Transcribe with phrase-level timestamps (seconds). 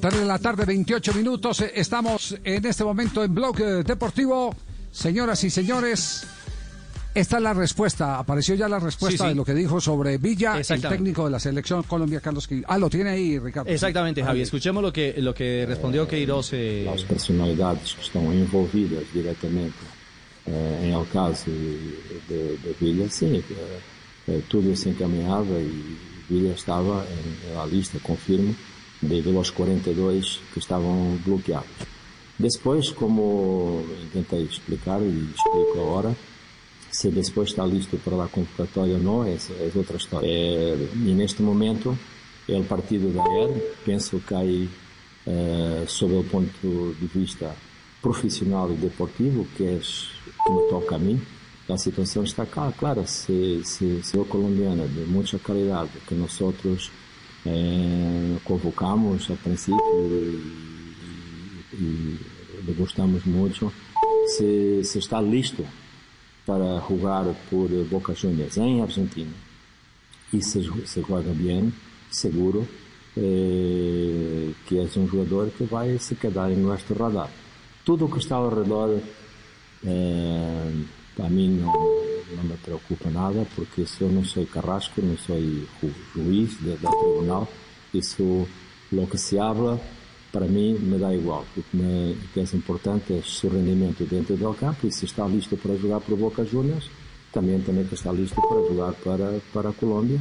[0.00, 1.60] Tarde de la tarde, 28 minutos.
[1.60, 4.54] Eh, Estamos en este momento en Blog eh, Deportivo.
[4.92, 6.24] Señoras y señores,
[7.14, 8.18] esta es la respuesta.
[8.18, 9.28] Apareció ya la respuesta Sí, sí.
[9.30, 12.66] de lo que dijo sobre Villa, el técnico de la selección Colombia, Carlos Queiroz.
[12.68, 13.70] Ah, lo tiene ahí, Ricardo.
[13.70, 14.40] Exactamente, Javi.
[14.42, 16.50] Escuchemos lo que, lo que respondió Queiroz.
[16.52, 19.74] eh, as personalidades que estão envolvidas diretamente
[20.46, 23.42] eh, em el caso de, de Villa, sim, eh,
[24.28, 25.96] eh, tudo se encaminhava e
[26.30, 28.54] Villa estava em- na lista, confirmo,
[29.00, 31.68] de, de los 42 que estavam bloqueados.
[32.38, 36.16] Depois, como tentei explicar e explico agora,
[36.90, 40.26] se depois está listo para a convocatória ou não, essa é outra história.
[40.26, 41.98] Eh, e neste momento,
[42.48, 44.70] é o partido da ayer, penso que aí,
[45.26, 47.54] eh, sob o ponto de vista
[48.00, 51.20] profissional e deportivo, que é que me toca a mim,
[51.68, 53.04] a situação está clara.
[53.06, 56.90] Se, se, se o colombiano de muita qualidade que nós outros
[57.48, 59.78] eh, convocamos a princípio
[61.72, 62.18] e,
[62.66, 63.72] e, gostamos muito,
[64.26, 65.64] se, se está listo
[66.44, 69.32] para jogar por Boca Juniors em Argentina
[70.32, 71.72] e se, se joga bem,
[72.10, 72.68] seguro
[73.16, 77.30] eh, que é um jogador que vai se quedar em nosso radar.
[77.84, 79.00] Tudo o que está ao redor,
[79.86, 80.72] eh,
[81.18, 81.72] a mim não,
[82.36, 85.66] não me preocupa nada, porque se eu não sou carrasco, não sou ju-
[86.14, 87.48] juiz da tribunal,
[87.94, 88.46] isso,
[88.92, 89.80] lo que se habla,
[90.32, 91.44] para mim me dá igual.
[91.56, 95.04] O que, me, o que é importante é o rendimento dentro do campo e se
[95.06, 96.90] está listo para jogar por Boca Juniors,
[97.32, 100.20] também também que está listo para jogar para, para a Colômbia,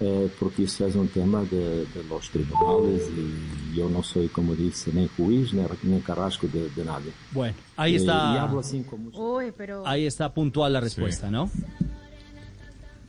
[0.00, 4.54] eh, porque isso é um tema de, de los tribunales e eu não sou, como
[4.56, 7.02] disse, nem juiz, nem carrasco de, de nada.
[7.32, 8.34] bueno, ahí Eh, está.
[8.34, 9.10] y hablo assim como...
[9.10, 11.50] Uy, pero Ahí está puntual la respuesta, ¿no?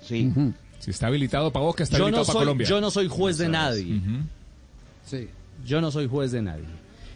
[0.01, 0.31] Sí.
[0.79, 2.67] Si está habilitado para Boca, está Yo habilitado no, para soy, Colombia.
[2.67, 4.01] yo no soy juez de nadie.
[5.05, 5.29] Sí.
[5.65, 6.65] Yo no soy juez de nadie.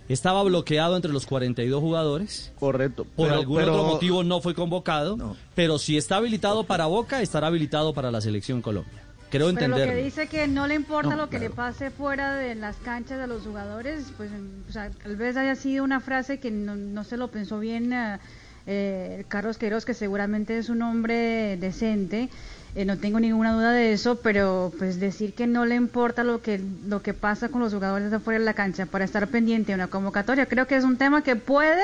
[0.08, 2.52] Estaba bloqueado entre los 42 jugadores.
[2.60, 3.04] Correcto.
[3.16, 5.36] Por pero- algún pero- otro motivo no fue convocado.
[5.54, 9.04] Pero si está habilitado para Boca, estará habilitado para la selección Colombia.
[9.30, 11.50] Creo Pero lo que dice que no le importa No, lo que claro.
[11.50, 14.32] le pase fuera de las canchas a los jugadores, pues
[14.68, 17.94] o sea, tal vez haya sido una frase que no, no se lo pensó bien
[17.94, 18.18] eh,
[18.66, 22.30] eh, Carlos Queiroz, que seguramente es un hombre decente,
[22.76, 26.42] eh, no tengo ninguna duda de eso, pero pues decir que no le importa lo
[26.42, 29.72] que lo que pasa con los jugadores de afuera de la cancha para estar pendiente
[29.72, 31.84] de una convocatoria, creo que es un tema que puede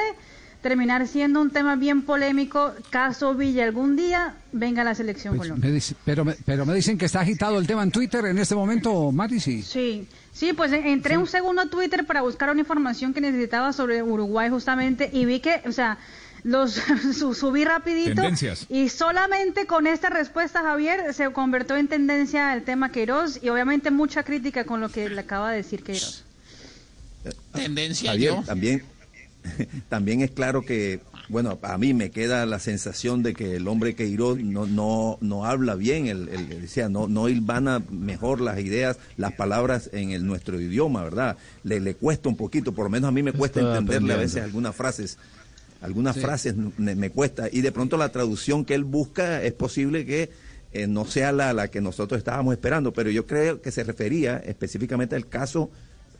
[0.69, 5.49] terminar siendo un tema bien polémico, caso Villa algún día venga a la selección Pues
[5.49, 5.69] Colombia.
[5.69, 8.39] me dice- pero, me, pero me dicen que está agitado el tema en Twitter en
[8.39, 9.61] este momento, Mati, sí.
[9.61, 13.73] Sí, sí, pues en- entré un segundo a Twitter para buscar una información que necesitaba
[13.73, 15.99] sobre Uruguay justamente y vi que, o sea,
[16.43, 16.73] los
[17.15, 18.65] su- subí rapidito Tendencias.
[18.67, 23.91] y solamente con esta respuesta Javier se convirtió en tendencia el tema Queiroz y obviamente
[23.91, 26.23] mucha crítica con lo que le acaba de decir Queiroz.
[27.53, 28.41] Tendencia Javier, yo.
[28.43, 28.83] también,
[29.89, 33.95] también es claro que, bueno, a mí me queda la sensación de que el hombre
[33.95, 38.41] Queiroz no, no, no habla bien, el, el- el- o sea, no, no hilvana mejor
[38.41, 41.37] las ideas, las palabras en el, nuestro idioma, ¿verdad?
[41.63, 44.17] Le, le cuesta un poquito, por lo menos a mí me cuesta Estoy entenderle a
[44.17, 45.17] veces algunas frases.
[45.81, 46.21] Algunas Sí.
[46.21, 50.29] frases me, me cuesta y de pronto la traducción que él busca es posible que
[50.71, 54.37] eh, no sea la, la que nosotros estábamos esperando, pero yo creo que se refería
[54.37, 55.69] específicamente al caso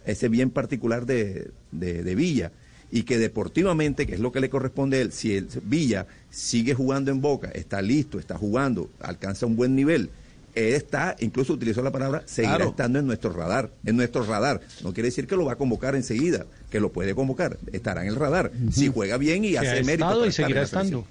[0.06, 2.52] ese bien particular de, de, de Villa
[2.96, 6.74] y que deportivamente, que es lo que le corresponde a él, si el Villa sigue
[6.74, 10.10] jugando en Boca, está listo, está jugando, alcanza un buen nivel,
[10.56, 12.70] él está, incluso utilizó la palabra, seguirá Claro.
[12.72, 14.62] estando en nuestro radar, en nuestro radar.
[14.82, 18.08] No quiere decir que lo va a convocar enseguida, que lo puede convocar, estará en
[18.08, 18.54] el radar.
[18.72, 20.26] Si juega bien y Que hace ha mérito.
[20.26, 21.06] y seguirá estando.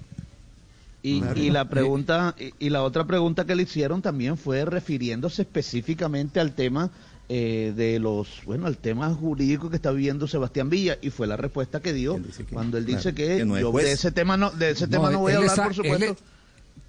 [1.03, 1.39] Y, Claro.
[1.39, 6.39] y la pregunta y, y la otra pregunta que le hicieron también fue refiriéndose específicamente
[6.39, 6.89] al tema
[7.29, 11.35] eh, de los bueno al tema jurídico que está viviendo Sebastián Villa y fue la
[11.37, 12.19] respuesta que dio
[12.53, 15.09] cuando él dice claro, que, que no yo de ese tema no de ese tema
[15.09, 16.15] no voy a hablar está- por supuesto él-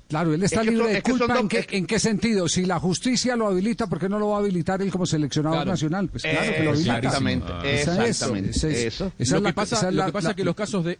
[0.08, 1.34] Claro, él está Es que libre son- de es que son culpa.
[1.34, 2.48] dos- ¿En qué, en qué sentido?
[2.48, 5.56] Si la justicia lo habilita, ¿por qué no lo va a habilitar él como seleccionador
[5.58, 5.70] Claro.
[5.72, 6.08] nacional?
[6.08, 6.96] Pues claro que lo habilita.
[6.98, 9.12] Exactamente, es, exactamente, esa es- eso.
[9.18, 10.96] esa lo la- que pasa, esa lo que pasa la- es que los casos de...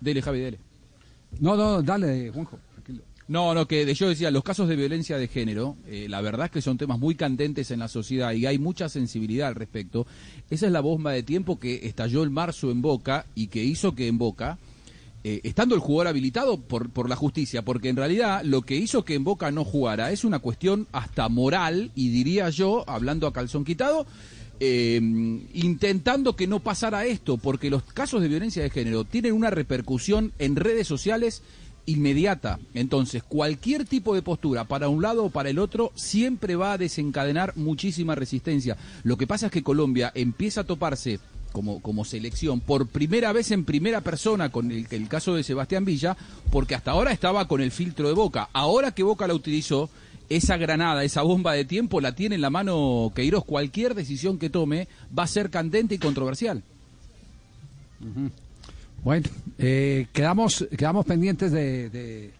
[0.00, 0.58] Dele, Javi, dele.
[1.40, 2.58] No, no, dale, Juanjo.
[3.28, 6.52] No, no, que yo decía, los casos de violencia de género, eh, la verdad es
[6.52, 10.06] que son temas muy candentes en la sociedad y hay mucha sensibilidad al respecto.
[10.48, 13.96] Esa es la bomba de tiempo que estalló en marzo en Boca y que hizo
[13.96, 14.58] que en Boca,
[15.24, 19.04] eh, estando el jugador habilitado por, por la justicia, porque en realidad lo que hizo
[19.04, 23.32] que en Boca no jugara es una cuestión hasta moral y diría yo, hablando a
[23.32, 24.06] calzón quitado,
[24.60, 25.00] eh,
[25.52, 30.32] intentando que no pasara esto, porque los casos de violencia de género tienen una repercusión
[30.38, 31.42] en redes sociales
[31.86, 32.58] inmediata.
[32.74, 36.78] Entonces, cualquier tipo de postura para un lado o para el otro siempre va a
[36.78, 38.76] desencadenar muchísima resistencia.
[39.04, 41.20] Lo que pasa es que Colombia empieza a toparse
[41.52, 46.16] como, como selección por primera vez en primera persona con el, caso de Sebastián Villa,
[46.50, 48.50] porque hasta ahora estaba con el filtro de Boca.
[48.52, 49.88] Ahora que Boca la utilizó,
[50.28, 53.44] esa granada, esa bomba de tiempo la tiene en la mano Queiroz.
[53.44, 56.62] Cualquier decisión que tome va a ser candente y controversial.
[59.06, 62.32] Bueno, eh, quedamos, quedamos pendientes de, de-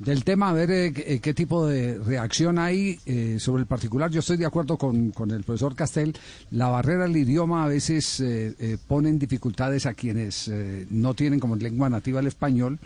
[0.00, 4.10] del tema, a ver eh, qué, qué tipo de reacción hay eh, sobre el particular.
[4.10, 6.14] Yo estoy de acuerdo con, con el profesor Castel.
[6.50, 11.14] La barrera del idioma a veces eh, eh, pone en dificultades a quienes eh, no
[11.14, 12.78] tienen como lengua nativa el español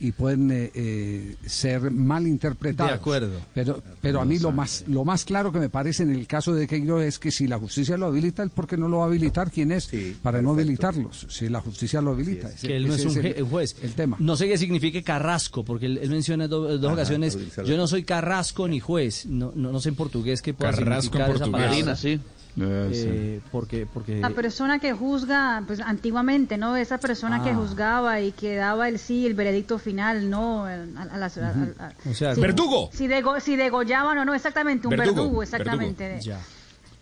[0.00, 2.92] y pueden eh, eh, ser mal interpretados.
[2.92, 3.40] De acuerdo.
[3.54, 6.54] Pero, pero a mí lo más, lo más claro que me parece en el caso
[6.54, 9.04] de Queiroz es que si la justicia lo habilita, ¿el por qué no lo va
[9.04, 9.50] a habilitar?
[9.50, 9.90] ¿Quién es?
[10.22, 12.48] para no habilitarlos, si la justicia lo habilita.
[12.50, 13.76] Ese- que él no es un el- juez.
[13.82, 14.16] El tema.
[14.20, 17.76] No sé qué signifique carrasco, porque él, él menciona en do- dos Ajá, ocasiones, yo
[17.76, 21.02] no soy carrasco ni juez, no, no, no sé en portugués qué pueda Carrasco en
[21.02, 21.52] significar esa portugués.
[21.52, 21.68] palabra.
[21.70, 22.20] Marina, sí.
[22.60, 26.76] Eh, porque, porque La persona que juzga, pues antiguamente, ¿no?
[26.76, 27.54] Esa persona que Ah.
[27.54, 30.64] juzgaba y que daba el sí, el veredicto final, ¿no?
[30.66, 32.90] A, a las- a- a- a- O sea, si- verdugo.
[32.92, 36.18] Si, dego- si degollaban o no, exactamente, un Verdugo, verdugo, exactamente, verdugo.
[36.24, 36.40] De, Ya.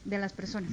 [0.04, 0.72] de las personas.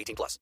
[0.01, 0.39] 18 plus.